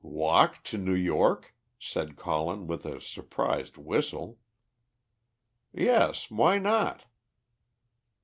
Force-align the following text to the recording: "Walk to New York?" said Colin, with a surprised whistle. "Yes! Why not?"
"Walk 0.03 0.63
to 0.63 0.79
New 0.79 0.95
York?" 0.95 1.53
said 1.77 2.15
Colin, 2.15 2.65
with 2.65 2.87
a 2.87 2.99
surprised 2.99 3.77
whistle. 3.77 4.39
"Yes! 5.73 6.31
Why 6.31 6.57
not?" 6.57 7.05